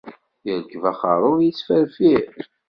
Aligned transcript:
Irekb-d 0.49 0.83
akerrub, 0.91 1.39
ittferfir. 1.41 2.27